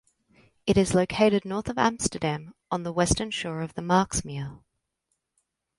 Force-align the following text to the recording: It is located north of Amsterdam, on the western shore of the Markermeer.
It 0.65 0.79
is 0.79 0.95
located 0.95 1.45
north 1.45 1.69
of 1.69 1.77
Amsterdam, 1.77 2.55
on 2.71 2.81
the 2.81 2.91
western 2.91 3.29
shore 3.29 3.61
of 3.61 3.75
the 3.75 3.83
Markermeer. 3.83 4.57